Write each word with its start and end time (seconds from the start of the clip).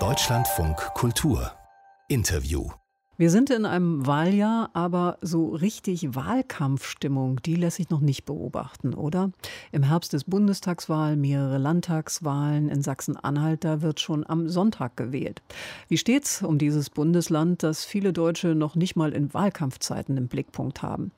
Deutschlandfunk 0.00 0.76
Kultur 0.94 1.52
Interview 2.08 2.68
wir 3.16 3.30
sind 3.30 3.48
in 3.50 3.64
einem 3.64 4.08
Wahljahr, 4.08 4.70
aber 4.72 5.18
so 5.20 5.50
richtig 5.50 6.16
Wahlkampfstimmung, 6.16 7.40
die 7.42 7.54
lässt 7.54 7.76
sich 7.76 7.88
noch 7.88 8.00
nicht 8.00 8.24
beobachten, 8.24 8.92
oder? 8.92 9.30
Im 9.70 9.84
Herbst 9.84 10.14
ist 10.14 10.28
Bundestagswahl, 10.28 11.14
mehrere 11.14 11.58
Landtagswahlen 11.58 12.68
in 12.68 12.82
Sachsen-Anhalt, 12.82 13.62
da 13.62 13.82
wird 13.82 14.00
schon 14.00 14.28
am 14.28 14.48
Sonntag 14.48 14.96
gewählt. 14.96 15.42
Wie 15.86 15.96
steht's 15.96 16.42
um 16.42 16.58
dieses 16.58 16.90
Bundesland, 16.90 17.62
das 17.62 17.84
viele 17.84 18.12
Deutsche 18.12 18.56
noch 18.56 18.74
nicht 18.74 18.96
mal 18.96 19.12
in 19.12 19.32
Wahlkampfzeiten 19.32 20.16
im 20.16 20.26
Blickpunkt 20.26 20.82
haben? 20.82 21.12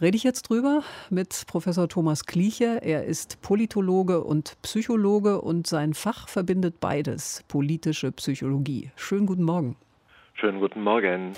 Rede 0.00 0.16
ich 0.16 0.22
jetzt 0.22 0.42
drüber 0.42 0.84
mit 1.10 1.44
Professor 1.48 1.88
Thomas 1.88 2.24
Kliche. 2.24 2.80
Er 2.82 3.04
ist 3.04 3.40
Politologe 3.40 4.22
und 4.22 4.56
Psychologe 4.62 5.40
und 5.40 5.66
sein 5.66 5.92
Fach 5.92 6.28
verbindet 6.28 6.78
beides, 6.78 7.42
politische 7.48 8.12
Psychologie. 8.12 8.92
Schönen 8.94 9.26
guten 9.26 9.42
Morgen. 9.42 9.74
Schönen 10.40 10.60
guten 10.60 10.84
Morgen. 10.84 11.32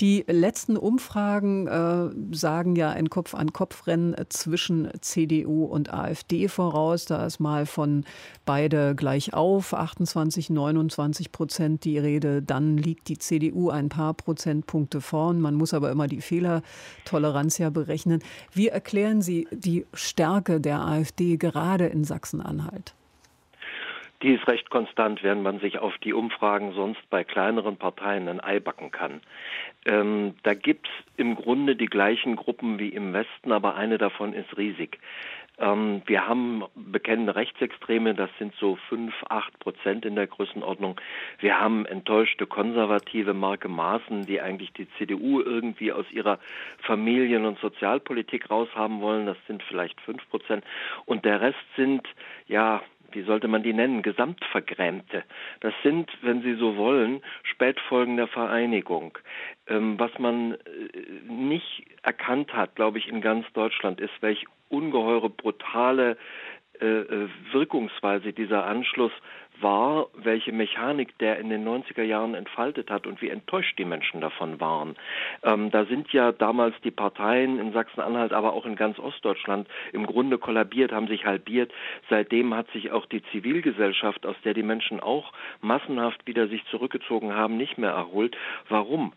Die 0.00 0.24
letzten 0.26 0.76
Umfragen 0.76 1.68
äh, 1.68 2.34
sagen 2.34 2.74
ja 2.74 2.90
ein 2.90 3.08
Kopf-an-Kopf-Rennen 3.08 4.16
zwischen 4.28 4.90
CDU 5.00 5.66
und 5.66 5.94
AfD 5.94 6.48
voraus. 6.48 7.04
Da 7.04 7.26
ist 7.26 7.38
mal 7.38 7.64
von 7.64 8.04
beide 8.46 8.96
gleich 8.96 9.34
auf, 9.34 9.72
28, 9.72 10.50
29 10.50 11.30
Prozent 11.30 11.84
die 11.84 11.96
Rede. 11.98 12.42
Dann 12.42 12.76
liegt 12.76 13.06
die 13.06 13.18
CDU 13.18 13.70
ein 13.70 13.88
paar 13.88 14.14
Prozentpunkte 14.14 15.00
vorn. 15.00 15.40
Man 15.40 15.54
muss 15.54 15.72
aber 15.72 15.92
immer 15.92 16.08
die 16.08 16.20
Fehlertoleranz 16.20 17.58
ja 17.58 17.70
berechnen. 17.70 18.20
Wie 18.52 18.66
erklären 18.66 19.22
Sie 19.22 19.46
die 19.52 19.86
Stärke 19.94 20.60
der 20.60 20.80
AfD 20.80 21.36
gerade 21.36 21.86
in 21.86 22.02
Sachsen-Anhalt? 22.02 22.96
Die 24.22 24.34
ist 24.34 24.46
recht 24.48 24.68
konstant, 24.68 25.22
während 25.22 25.42
man 25.42 25.60
sich 25.60 25.78
auf 25.78 25.96
die 25.98 26.12
Umfragen 26.12 26.72
sonst 26.72 27.00
bei 27.08 27.24
kleineren 27.24 27.76
Parteien 27.76 28.28
ein 28.28 28.40
Ei 28.40 28.60
backen 28.60 28.90
kann. 28.90 29.22
Ähm, 29.86 30.34
da 30.42 30.52
gibt's 30.52 30.90
im 31.16 31.36
Grunde 31.36 31.74
die 31.74 31.86
gleichen 31.86 32.36
Gruppen 32.36 32.78
wie 32.78 32.90
im 32.90 33.14
Westen, 33.14 33.50
aber 33.50 33.76
eine 33.76 33.96
davon 33.96 34.34
ist 34.34 34.58
riesig. 34.58 34.98
Ähm, 35.60 36.02
wir 36.06 36.26
haben 36.26 36.64
bekennende 36.74 37.34
Rechtsextreme, 37.34 38.14
das 38.14 38.30
sind 38.38 38.54
so 38.56 38.76
fünf, 38.88 39.14
acht 39.28 39.58
Prozent 39.58 40.04
in 40.04 40.16
der 40.16 40.26
Größenordnung. 40.26 41.00
Wir 41.38 41.60
haben 41.60 41.84
enttäuschte 41.86 42.46
konservative 42.46 43.34
Marke 43.34 43.68
Maaßen, 43.68 44.26
die 44.26 44.40
eigentlich 44.40 44.72
die 44.72 44.88
CDU 44.98 45.40
irgendwie 45.40 45.92
aus 45.92 46.06
ihrer 46.10 46.38
Familien- 46.78 47.44
und 47.44 47.58
Sozialpolitik 47.58 48.50
raushaben 48.50 49.00
wollen. 49.00 49.26
Das 49.26 49.36
sind 49.46 49.62
vielleicht 49.62 50.00
fünf 50.00 50.28
Prozent. 50.30 50.64
Und 51.04 51.24
der 51.24 51.40
Rest 51.40 51.58
sind, 51.76 52.06
ja, 52.46 52.82
wie 53.14 53.22
sollte 53.22 53.48
man 53.48 53.62
die 53.62 53.72
nennen, 53.72 54.02
Gesamtvergrämte. 54.02 55.24
Das 55.60 55.74
sind, 55.82 56.10
wenn 56.22 56.42
Sie 56.42 56.54
so 56.54 56.76
wollen, 56.76 57.22
Spätfolgen 57.42 58.16
der 58.16 58.28
Vereinigung. 58.28 59.18
Ähm, 59.66 59.98
was 59.98 60.10
man 60.18 60.54
äh, 60.54 60.56
nicht 61.28 61.84
erkannt 62.02 62.52
hat, 62.52 62.76
glaube 62.76 62.98
ich, 62.98 63.08
in 63.08 63.20
ganz 63.20 63.46
Deutschland, 63.52 64.00
ist, 64.00 64.12
welch 64.20 64.46
ungeheure 64.68 65.30
brutale 65.30 66.16
Wirkungsweise 66.80 68.32
dieser 68.32 68.64
Anschluss 68.66 69.12
war, 69.62 70.06
welche 70.14 70.52
Mechanik 70.52 71.16
der 71.18 71.38
in 71.38 71.50
den 71.50 71.66
90er 71.66 72.02
Jahren 72.02 72.34
entfaltet 72.34 72.90
hat 72.90 73.06
und 73.06 73.20
wie 73.22 73.28
enttäuscht 73.28 73.78
die 73.78 73.84
Menschen 73.84 74.20
davon 74.20 74.60
waren. 74.60 74.96
Ähm, 75.42 75.70
da 75.70 75.84
sind 75.84 76.12
ja 76.12 76.32
damals 76.32 76.74
die 76.82 76.90
Parteien 76.90 77.58
in 77.58 77.72
Sachsen-Anhalt, 77.72 78.32
aber 78.32 78.52
auch 78.52 78.66
in 78.66 78.76
ganz 78.76 78.98
Ostdeutschland 78.98 79.68
im 79.92 80.06
Grunde 80.06 80.38
kollabiert, 80.38 80.92
haben 80.92 81.08
sich 81.08 81.26
halbiert. 81.26 81.72
Seitdem 82.08 82.54
hat 82.54 82.70
sich 82.72 82.90
auch 82.92 83.06
die 83.06 83.22
Zivilgesellschaft, 83.32 84.26
aus 84.26 84.36
der 84.44 84.54
die 84.54 84.62
Menschen 84.62 85.00
auch 85.00 85.32
massenhaft 85.60 86.26
wieder 86.26 86.48
sich 86.48 86.64
zurückgezogen 86.66 87.34
haben, 87.34 87.56
nicht 87.56 87.78
mehr 87.78 87.90
erholt. 87.90 88.36
Warum? 88.68 89.12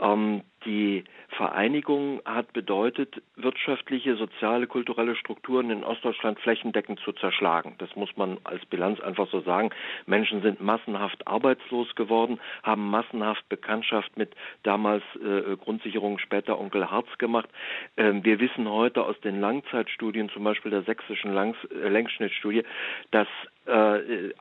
Ähm, 0.00 0.42
die 0.64 1.04
Vereinigung 1.28 2.20
hat 2.24 2.52
bedeutet, 2.52 3.22
wirtschaftliche, 3.36 4.16
soziale, 4.16 4.66
kulturelle 4.66 5.14
Strukturen 5.14 5.70
in 5.70 5.84
Ostdeutschland 5.84 6.40
flächendeckend 6.40 6.98
zu 7.00 7.12
zerschlagen. 7.12 7.76
Das 7.78 7.94
muss 7.94 8.16
man 8.16 8.38
als 8.44 8.64
Bilanz 8.66 9.00
einfach 9.00 9.28
so 9.30 9.40
sagen. 9.40 9.70
Menschen 10.06 10.42
sind 10.42 10.60
massenhaft 10.60 11.26
arbeitslos 11.26 11.94
geworden, 11.94 12.40
haben 12.62 12.90
massenhaft 12.90 13.48
Bekanntschaft 13.48 14.16
mit 14.16 14.34
damals 14.64 15.04
äh, 15.16 15.56
Grundsicherung, 15.56 16.18
später 16.18 16.58
Onkel 16.58 16.90
Harz 16.90 17.08
gemacht. 17.18 17.48
Ähm, 17.96 18.24
wir 18.24 18.40
wissen 18.40 18.68
heute 18.68 19.04
aus 19.04 19.18
den 19.20 19.40
Langzeitstudien, 19.40 20.30
zum 20.30 20.42
Beispiel 20.42 20.72
der 20.72 20.82
sächsischen 20.82 21.32
Langs 21.32 21.56
äh, 21.70 21.88
Längsschnittstudie, 21.88 22.64
dass 23.12 23.28
äh, 23.66 24.32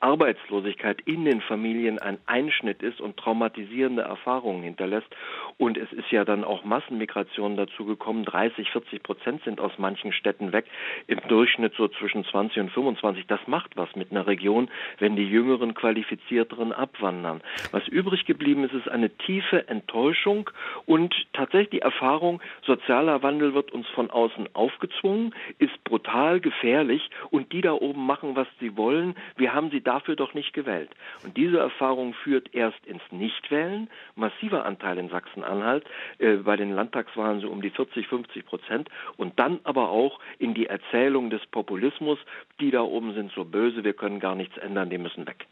Arbeitslosigkeit 0.00 1.02
in 1.04 1.26
den 1.26 1.42
Familien 1.42 1.98
ein 1.98 2.18
Einschnitt 2.24 2.82
ist 2.82 3.00
und 3.00 3.18
traumatisierende 3.18 4.02
Erfahrungen 4.02 4.62
hinterlässt. 4.62 5.08
Und 5.58 5.76
es 5.76 5.92
ist 5.92 6.10
ja 6.10 6.24
dann 6.24 6.42
auch 6.42 6.64
Massenmigration 6.64 7.56
dazu 7.56 7.84
gekommen. 7.84 8.24
30, 8.24 8.70
40 8.70 9.02
Prozent 9.02 9.44
sind 9.44 9.60
aus 9.60 9.72
manchen 9.76 10.12
Städten 10.12 10.52
weg. 10.52 10.64
Im 11.06 11.20
Durchschnitt 11.28 11.74
so 11.76 11.86
zwischen 11.88 12.24
20 12.24 12.62
und 12.62 12.70
25. 12.70 13.26
Das 13.26 13.40
macht 13.46 13.76
was 13.76 13.94
mit 13.94 14.10
einer 14.10 14.26
Region, 14.26 14.70
wenn 14.98 15.16
die 15.16 15.28
Jüngeren, 15.28 15.74
Qualifizierteren 15.74 16.72
abwandern. 16.72 17.42
Was 17.70 17.86
übrig 17.86 18.24
geblieben 18.24 18.64
ist, 18.64 18.72
ist 18.72 18.88
eine 18.88 19.10
tiefe 19.10 19.68
Enttäuschung 19.68 20.48
und 20.86 21.14
tatsächlich 21.34 21.70
die 21.70 21.80
Erfahrung, 21.80 22.40
sozialer 22.64 23.22
Wandel 23.22 23.52
wird 23.52 23.70
uns 23.72 23.86
von 23.88 24.10
außen 24.10 24.48
aufgezwungen, 24.54 25.34
ist 25.58 25.84
brutal 25.84 26.40
gefährlich 26.40 27.10
und 27.30 27.52
die 27.52 27.60
da 27.60 27.72
oben 27.72 28.06
machen, 28.06 28.34
was 28.34 28.48
sie 28.60 28.69
wollen. 28.76 29.14
Wir 29.36 29.54
haben 29.54 29.70
sie 29.70 29.80
dafür 29.80 30.16
doch 30.16 30.34
nicht 30.34 30.52
gewählt. 30.52 30.90
Und 31.24 31.36
diese 31.36 31.58
Erfahrung 31.58 32.14
führt 32.14 32.54
erst 32.54 32.84
ins 32.86 33.02
Nichtwählen. 33.10 33.88
Massiver 34.16 34.64
Anteil 34.64 34.98
in 34.98 35.08
Sachsen-Anhalt, 35.08 35.84
äh, 36.18 36.36
bei 36.36 36.56
den 36.56 36.72
Landtagswahlen 36.72 37.40
so 37.40 37.48
um 37.48 37.62
die 37.62 37.70
40, 37.70 38.06
50 38.06 38.46
Prozent. 38.46 38.88
Und 39.16 39.38
dann 39.38 39.60
aber 39.64 39.90
auch 39.90 40.20
in 40.38 40.54
die 40.54 40.66
Erzählung 40.66 41.30
des 41.30 41.44
Populismus, 41.46 42.18
die 42.60 42.70
da 42.70 42.82
oben 42.82 43.14
sind 43.14 43.32
so 43.32 43.44
böse, 43.44 43.84
wir 43.84 43.94
können 43.94 44.20
gar 44.20 44.34
nichts 44.34 44.56
ändern, 44.58 44.90
die 44.90 44.98
müssen 44.98 45.26
weg. 45.26 45.46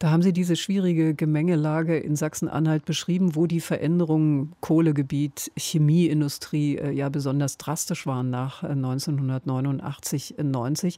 Da 0.00 0.10
haben 0.10 0.22
Sie 0.22 0.32
diese 0.32 0.56
schwierige 0.56 1.14
Gemengelage 1.14 1.98
in 1.98 2.16
Sachsen-Anhalt 2.16 2.86
beschrieben, 2.86 3.36
wo 3.36 3.46
die 3.46 3.60
Veränderungen 3.60 4.52
Kohlegebiet, 4.60 5.52
Chemieindustrie 5.58 6.78
äh, 6.78 6.90
ja 6.90 7.10
besonders 7.10 7.58
drastisch 7.58 8.06
waren 8.06 8.30
nach 8.30 8.62
1989, 8.62 10.38
äh, 10.38 10.42
90. 10.42 10.96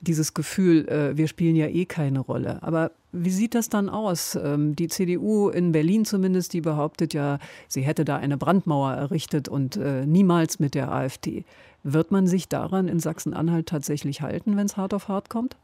Dieses 0.00 0.34
Gefühl, 0.34 0.86
äh, 0.86 1.16
wir 1.16 1.26
spielen 1.26 1.56
ja 1.56 1.66
eh 1.66 1.84
keine 1.84 2.20
Rolle. 2.20 2.62
Aber 2.62 2.92
wie 3.10 3.30
sieht 3.30 3.56
das 3.56 3.70
dann 3.70 3.88
aus? 3.88 4.38
Ähm, 4.40 4.76
die 4.76 4.86
CDU 4.86 5.48
in 5.48 5.72
Berlin 5.72 6.04
zumindest, 6.04 6.52
die 6.52 6.60
behauptet 6.60 7.14
ja, 7.14 7.40
sie 7.66 7.82
hätte 7.82 8.04
da 8.04 8.18
eine 8.18 8.36
Brandmauer 8.36 8.92
errichtet 8.92 9.48
und 9.48 9.80
niemals 10.06 10.60
mit 10.60 10.76
der 10.76 10.92
AfD. 10.92 11.44
Wird 11.82 12.12
man 12.12 12.28
sich 12.28 12.48
daran 12.48 12.86
in 12.86 13.00
Sachsen-Anhalt 13.00 13.66
tatsächlich 13.66 14.22
halten, 14.22 14.56
wenn 14.56 14.66
es 14.66 14.76
hart 14.76 14.94
auf 14.94 15.08
hart 15.08 15.28
kommt? 15.28 15.56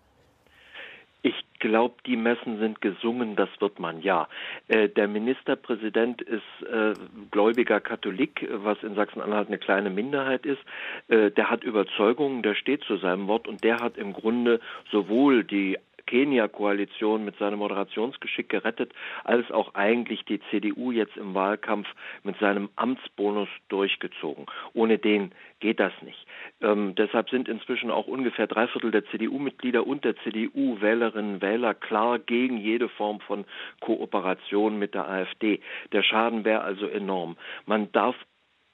Glaube, 1.65 1.95
die 2.05 2.17
Messen 2.17 2.59
sind 2.59 2.83
gesungen, 2.83 3.37
das 3.37 3.49
wird 3.59 3.79
man 3.79 4.03
ja. 4.03 4.29
Äh, 4.69 4.91
der 4.91 5.09
Ministerpräsident 5.09 6.21
ist 6.21 6.43
äh, 6.71 6.93
gläubiger 7.31 7.81
Katholik, 7.81 8.47
was 8.51 8.83
in 8.83 8.95
Sachsen-Anhalt 8.95 9.49
eine 9.49 9.57
kleine 9.59 9.89
Minderheit 9.89 10.45
ist. 10.45 10.61
Äh, 11.09 11.31
der 11.31 11.51
hat 11.51 11.65
Überzeugungen, 11.65 12.43
der 12.43 12.55
steht 12.55 12.85
zu 12.85 12.99
seinem 12.99 13.29
Wort 13.29 13.49
und 13.49 13.65
der 13.65 13.81
hat 13.81 13.97
im 13.97 14.13
Grunde 14.13 14.61
sowohl 14.91 15.43
die 15.43 15.79
Kenia-Koalition 16.07 17.25
mit 17.25 17.37
seinem 17.39 17.59
Moderationsgeschick 17.59 18.49
gerettet, 18.49 18.93
als 19.25 19.51
auch 19.51 19.75
eigentlich 19.75 20.25
die 20.25 20.41
CDU 20.51 20.93
jetzt 20.93 21.17
im 21.17 21.35
Wahlkampf 21.35 21.89
mit 22.23 22.39
seinem 22.39 22.69
Amtsbonus 22.77 23.49
durchgezogen. 23.69 24.47
Ohne 24.73 24.99
den 24.99 25.33
geht 25.61 25.81
das 25.81 25.93
nicht. 26.03 26.27
Ähm, 26.61 26.95
deshalb 26.95 27.31
sind 27.31 27.49
inzwischen 27.49 27.91
auch 27.91 28.07
ungefähr 28.07 28.47
drei 28.47 28.67
Viertel 28.69 28.91
der 28.91 29.05
CDU-Mitglieder 29.07 29.87
und 29.87 30.05
der 30.05 30.17
CDU-Wählerinnen 30.17 31.35
und 31.35 31.43
Wähler 31.43 31.75
klar 31.75 32.19
gegen 32.19 32.59
jede 32.59 32.89
Form 32.89 33.21
von 33.21 33.45
Kooperation 33.81 34.79
mit 34.79 34.95
der 34.95 35.09
AfD. 35.09 35.61
Der 35.93 36.03
Schaden 36.03 36.45
wäre 36.45 36.62
also 36.62 36.87
enorm. 36.87 37.37
Man 37.67 37.91
darf 37.93 38.17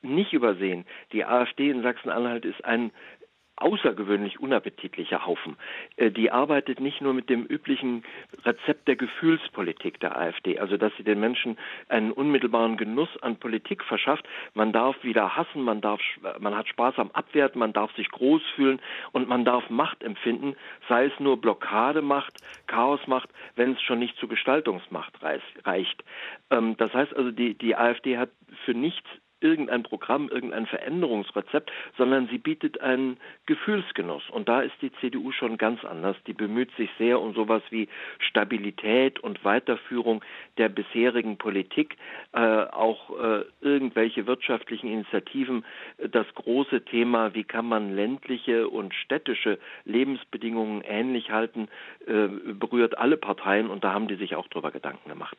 nicht 0.02 0.32
übersehen, 0.32 0.86
die 1.12 1.24
AfD 1.24 1.70
in 1.70 1.82
Sachsen-Anhalt 1.82 2.44
ist 2.44 2.64
ein 2.64 2.90
außergewöhnlich 3.60 4.40
unappetitlicher 4.40 5.26
Haufen. 5.26 5.56
Äh, 5.96 6.10
die 6.10 6.30
arbeitet 6.30 6.80
nicht 6.80 7.00
nur 7.00 7.14
mit 7.14 7.28
dem 7.28 7.44
üblichen 7.44 8.02
Rezept 8.44 8.88
der 8.88 8.96
Gefühlspolitik 8.96 10.00
der 10.00 10.16
AfD, 10.16 10.58
also 10.58 10.76
dass 10.76 10.92
sie 10.96 11.04
den 11.04 11.20
Menschen 11.20 11.58
einen 11.88 12.12
unmittelbaren 12.12 12.76
Genuss 12.76 13.08
an 13.22 13.36
Politik 13.36 13.84
verschafft. 13.84 14.26
Man 14.54 14.72
darf 14.72 15.02
wieder 15.02 15.36
hassen, 15.36 15.62
man 15.62 15.80
darf, 15.80 16.00
man 16.38 16.56
hat 16.56 16.68
Spaß 16.68 16.98
am 16.98 17.10
Abwerten, 17.12 17.58
man 17.58 17.72
darf 17.72 17.94
sich 17.96 18.10
groß 18.10 18.42
fühlen 18.54 18.80
und 19.12 19.28
man 19.28 19.44
darf 19.44 19.68
Macht 19.70 20.02
empfinden, 20.02 20.56
sei 20.88 21.06
es 21.06 21.20
nur 21.20 21.40
Blockademacht, 21.40 22.32
Chaosmacht, 22.66 23.28
wenn 23.56 23.72
es 23.72 23.82
schon 23.82 23.98
nicht 23.98 24.16
zu 24.16 24.28
Gestaltungsmacht 24.28 25.14
reicht. 25.64 26.04
Ähm, 26.50 26.76
das 26.76 26.92
heißt 26.92 27.14
also, 27.14 27.30
die, 27.30 27.54
die 27.54 27.76
AfD 27.76 28.18
hat 28.18 28.30
für 28.64 28.74
nichts 28.74 29.08
irgendein 29.40 29.82
Programm, 29.82 30.28
irgendein 30.28 30.66
Veränderungsrezept, 30.66 31.70
sondern 31.96 32.28
sie 32.28 32.38
bietet 32.38 32.80
einen 32.80 33.16
Gefühlsgenuss. 33.46 34.28
Und 34.30 34.48
da 34.48 34.60
ist 34.60 34.74
die 34.82 34.92
CDU 35.00 35.32
schon 35.32 35.56
ganz 35.56 35.84
anders. 35.84 36.16
Die 36.26 36.32
bemüht 36.32 36.70
sich 36.76 36.90
sehr 36.98 37.20
um 37.20 37.34
sowas 37.34 37.62
wie 37.70 37.88
Stabilität 38.18 39.18
und 39.20 39.44
Weiterführung 39.44 40.22
der 40.58 40.68
bisherigen 40.68 41.38
Politik, 41.38 41.96
äh, 42.32 42.40
auch 42.40 43.10
äh, 43.18 43.44
irgendwelche 43.60 44.26
wirtschaftlichen 44.26 44.88
Initiativen. 44.88 45.64
Das 46.10 46.26
große 46.34 46.84
Thema, 46.84 47.34
wie 47.34 47.44
kann 47.44 47.66
man 47.66 47.94
ländliche 47.94 48.68
und 48.68 48.94
städtische 48.94 49.58
Lebensbedingungen 49.84 50.82
ähnlich 50.82 51.30
halten, 51.30 51.68
äh, 52.06 52.28
berührt 52.52 52.98
alle 52.98 53.16
Parteien 53.16 53.70
und 53.70 53.84
da 53.84 53.92
haben 53.92 54.08
die 54.08 54.16
sich 54.16 54.36
auch 54.36 54.48
darüber 54.48 54.70
Gedanken 54.70 55.08
gemacht. 55.08 55.36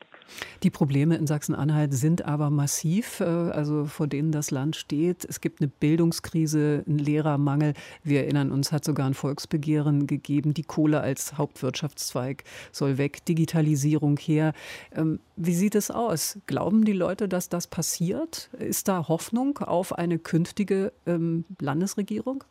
Die 0.62 0.70
Probleme 0.70 1.16
in 1.16 1.26
Sachsen-Anhalt 1.26 1.92
sind 1.92 2.24
aber 2.24 2.50
massiv, 2.50 3.20
äh, 3.20 3.24
also 3.24 3.84
vor 3.92 4.06
denen 4.06 4.32
das 4.32 4.50
Land 4.50 4.76
steht. 4.76 5.24
Es 5.24 5.40
gibt 5.40 5.60
eine 5.60 5.68
Bildungskrise, 5.68 6.84
einen 6.86 6.98
Lehrermangel. 6.98 7.74
Wir 8.02 8.24
erinnern 8.24 8.50
uns, 8.50 8.72
hat 8.72 8.84
sogar 8.84 9.06
ein 9.06 9.14
Volksbegehren 9.14 10.06
gegeben. 10.06 10.54
Die 10.54 10.62
Kohle 10.62 11.00
als 11.00 11.38
Hauptwirtschaftszweig 11.38 12.44
soll 12.72 12.98
weg, 12.98 13.24
Digitalisierung 13.24 14.16
her. 14.16 14.52
Ähm, 14.94 15.20
wie 15.36 15.54
sieht 15.54 15.74
es 15.74 15.90
aus? 15.90 16.40
Glauben 16.46 16.84
die 16.84 16.92
Leute, 16.92 17.28
dass 17.28 17.48
das 17.48 17.66
passiert? 17.66 18.50
Ist 18.58 18.88
da 18.88 19.08
Hoffnung 19.08 19.58
auf 19.58 19.96
eine 19.96 20.18
künftige 20.18 20.92
ähm, 21.06 21.44
Landesregierung? 21.60 22.44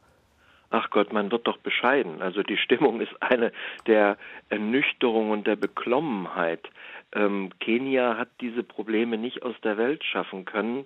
ach 0.72 0.90
Gott, 0.90 1.14
man 1.14 1.32
wird 1.32 1.46
doch 1.46 1.58
bescheiden. 1.58 2.22
Also 2.22 2.42
die 2.42 2.58
Stimmung 2.58 3.02
ist 3.02 3.14
eine 3.22 3.52
der 3.86 4.18
Ernüchterung 4.50 5.30
und 5.30 5.46
der 5.46 5.58
Beklommenheit. 5.58 6.68
Ähm, 7.14 7.52
Kenia 7.60 8.18
hat 8.18 8.30
diese 8.40 8.64
Probleme 8.64 9.18
nicht 9.18 9.44
aus 9.44 9.56
der 9.64 9.78
Welt 9.78 10.04
schaffen 10.04 10.46
können. 10.46 10.86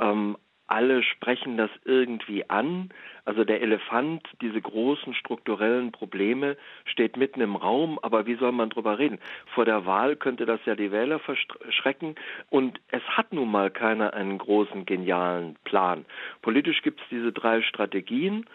Ähm, 0.00 0.36
alle 0.70 1.02
sprechen 1.02 1.56
das 1.56 1.70
irgendwie 1.84 2.48
an. 2.48 2.90
Also 3.24 3.42
der 3.44 3.60
Elefant, 3.60 4.22
diese 4.40 4.60
großen 4.60 5.14
strukturellen 5.14 5.90
Probleme, 5.90 6.56
steht 6.84 7.16
mitten 7.16 7.40
im 7.40 7.56
Raum, 7.56 7.98
aber 8.02 8.26
wie 8.26 8.36
soll 8.36 8.52
man 8.52 8.70
drüber 8.70 8.98
reden? 8.98 9.18
Vor 9.52 9.64
der 9.64 9.84
Wahl 9.84 10.14
könnte 10.14 10.46
das 10.46 10.60
ja 10.66 10.76
die 10.76 10.92
Wähler 10.92 11.18
verschrecken 11.18 12.14
und 12.50 12.80
es 12.92 13.02
hat 13.02 13.32
nun 13.32 13.50
mal 13.50 13.70
keiner 13.70 14.14
einen 14.14 14.38
großen, 14.38 14.86
genialen 14.86 15.56
Plan. 15.64 16.04
Politisch 16.40 16.82
gibt 16.82 17.00
es 17.00 17.06
diese 17.10 17.32
drei 17.32 17.62
Strategien 17.62 18.46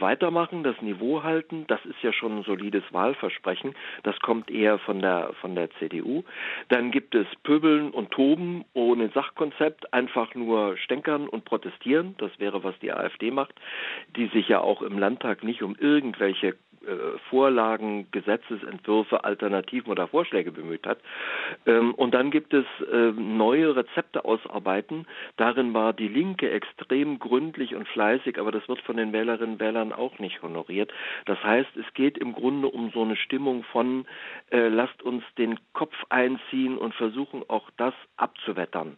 weitermachen, 0.00 0.62
das 0.62 0.80
Niveau 0.82 1.22
halten, 1.22 1.64
das 1.66 1.84
ist 1.84 2.02
ja 2.02 2.12
schon 2.12 2.38
ein 2.38 2.42
solides 2.44 2.84
Wahlversprechen. 2.90 3.74
Das 4.02 4.18
kommt 4.20 4.50
eher 4.50 4.78
von 4.78 5.00
der, 5.00 5.32
von 5.40 5.54
der 5.54 5.70
CDU. 5.78 6.24
Dann 6.68 6.90
gibt 6.90 7.14
es 7.14 7.26
Pöbeln 7.42 7.90
und 7.90 8.10
Toben 8.10 8.64
ohne 8.74 9.08
Sachkonzept, 9.10 9.92
einfach 9.92 10.34
nur 10.34 10.76
stänkern 10.76 11.28
und 11.28 11.44
protestieren. 11.44 12.14
Das 12.18 12.30
wäre, 12.38 12.64
was 12.64 12.78
die 12.80 12.92
AfD 12.92 13.30
macht, 13.30 13.54
die 14.16 14.26
sich 14.28 14.48
ja 14.48 14.60
auch 14.60 14.82
im 14.82 14.98
Landtag 14.98 15.44
nicht 15.44 15.62
um 15.62 15.76
irgendwelche 15.76 16.56
Vorlagen, 17.28 18.10
Gesetzesentwürfe, 18.10 19.24
Alternativen 19.24 19.90
oder 19.90 20.08
Vorschläge 20.08 20.50
bemüht 20.50 20.86
hat. 20.86 20.98
Ähm, 21.66 21.94
und 21.94 22.14
dann 22.14 22.30
gibt 22.30 22.54
es 22.54 22.64
äh, 22.90 23.12
neue 23.12 23.76
Rezepte 23.76 24.24
ausarbeiten. 24.24 25.06
Darin 25.36 25.74
war 25.74 25.92
die 25.92 26.08
Linke 26.08 26.50
extrem 26.50 27.18
gründlich 27.18 27.74
und 27.74 27.86
fleißig, 27.88 28.38
aber 28.38 28.50
das 28.50 28.66
wird 28.68 28.80
von 28.80 28.96
den 28.96 29.12
Wählerinnen 29.12 29.54
und 29.54 29.60
Wählern 29.60 29.92
auch 29.92 30.18
nicht 30.18 30.42
honoriert. 30.42 30.92
Das 31.26 31.42
heißt, 31.42 31.76
es 31.76 31.94
geht 31.94 32.16
im 32.16 32.32
Grunde 32.32 32.68
um 32.68 32.90
so 32.90 33.02
eine 33.02 33.16
Stimmung 33.16 33.62
von, 33.64 34.06
äh, 34.50 34.68
lasst 34.68 35.02
uns 35.02 35.22
den 35.36 35.58
Kopf 35.74 35.94
einziehen 36.08 36.78
und 36.78 36.94
versuchen 36.94 37.44
auch 37.48 37.68
das 37.76 37.94
abzuwettern. 38.16 38.96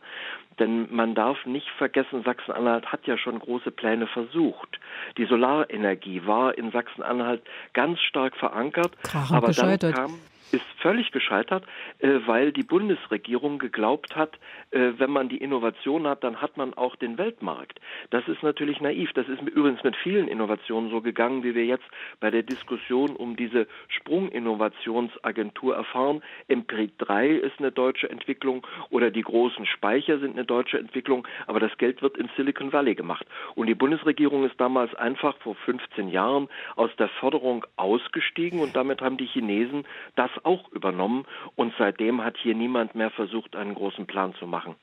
Denn 0.59 0.95
man 0.95 1.15
darf 1.15 1.45
nicht 1.47 1.69
vergessen, 1.79 2.23
Sachsen-Anhalt 2.25 2.93
hat 2.93 3.07
ja 3.07 3.17
schon 3.17 3.39
große 3.39 3.71
Pläne 3.71 4.07
versucht. 4.07 4.79
Die 5.17 5.25
Solarenergie 5.25 6.27
war 6.27 6.57
in 6.57 6.71
Sachsen-Anhalt 6.71 7.43
ganz 7.73 7.99
stark 8.01 8.37
verankert, 8.37 8.93
Krachend 9.03 9.37
aber 9.37 9.49
gescheitert. 9.49 9.97
dann 9.97 10.07
kam 10.07 10.19
ist 10.53 10.65
völlig 10.79 11.11
gescheitert, 11.13 11.65
äh, 11.99 12.21
weil 12.27 12.53
die 12.53 12.63
Bundesregierung 12.63 13.59
geglaubt 13.59 14.17
hat, 14.17 14.39
äh, 14.71 14.93
wenn 14.99 15.11
man 15.11 15.29
die 15.29 15.39
Innovation 15.39 16.07
hat, 16.07 16.23
dann 16.25 16.41
hat 16.41 16.57
man 16.57 16.75
auch 16.75 16.97
den 16.97 17.19
Weltmarkt. 17.19 17.81
Das 18.11 18.27
ist 18.29 18.43
natürlich 18.43 18.81
naiv. 18.81 19.13
Das 19.15 19.29
ist 19.29 19.41
übrigens 19.43 19.83
mit 19.83 19.97
vielen 19.97 20.29
Innovationen 20.29 20.91
so 20.91 21.01
gegangen, 21.01 21.43
wie 21.43 21.55
wir 21.55 21.65
jetzt 21.65 21.85
bei 22.21 22.31
der 22.31 22.43
Diskussion 22.43 23.17
um 23.17 23.37
diese 23.37 23.67
Sprunginnovationsagentur 23.89 25.75
erfahren. 25.75 26.23
Emprit 26.49 26.93
3 26.99 27.29
ist 27.29 27.59
eine 27.59 27.73
deutsche 27.73 28.11
Entwicklung 28.11 28.67
oder 28.91 29.11
die 29.11 29.23
großen 29.23 29.67
Speicher 29.67 30.19
sind 30.19 30.33
eine 30.33 30.45
deutsche 30.45 30.79
Entwicklung, 30.79 31.27
aber 31.47 31.61
das 31.61 31.77
Geld 31.79 32.03
wird 32.03 32.17
in 32.17 32.29
Silicon 32.37 32.73
Valley 32.73 32.95
gemacht. 32.95 33.27
Und 33.55 33.67
die 33.69 33.75
Bundesregierung 33.75 34.45
ist 34.45 34.61
damals 34.61 34.95
einfach 34.95 35.37
vor 35.39 35.55
15 35.55 36.09
Jahren 36.09 36.49
aus 36.77 36.91
der 36.99 37.09
Förderung 37.09 37.65
ausgestiegen 37.77 38.61
und 38.61 38.77
damit 38.77 39.01
haben 39.01 39.17
die 39.17 39.27
Chinesen 39.27 39.85
das 40.17 40.31
auch 40.45 40.71
übernommen 40.73 41.25
und 41.57 41.73
seitdem 41.79 42.23
hat 42.23 42.37
hier 42.39 42.55
niemand 42.55 42.95
mehr 42.95 43.11
versucht, 43.11 43.57
einen 43.57 43.75
großen 43.75 44.07
Plan 44.07 44.35
zu 44.35 44.47
machen. 44.47 44.75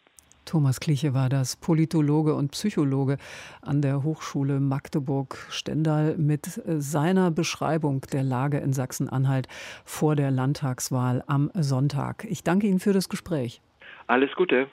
Thomas 0.50 0.80
Kliche 0.80 1.14
war 1.14 1.30
das, 1.30 1.58
Politologe 1.58 2.34
und 2.34 2.50
Psychologe 2.54 3.18
an 3.62 3.84
der 3.84 4.04
Hochschule 4.04 4.60
Magdeburg-Stendal 4.60 6.18
mit 6.18 6.48
äh, 6.66 6.82
seiner 6.82 7.30
Beschreibung 7.30 8.02
der 8.12 8.24
Lage 8.24 8.58
in 8.58 8.74
Sachsen-Anhalt 8.74 9.48
vor 9.86 10.16
der 10.16 10.32
Landtagswahl 10.32 11.24
am 11.28 11.52
Sonntag. 11.54 12.26
Ich 12.28 12.44
danke 12.44 12.66
Ihnen 12.66 12.80
für 12.80 12.94
das 12.94 13.10
Gespräch. 13.10 13.62
Alles 14.08 14.32
Gute. 14.36 14.70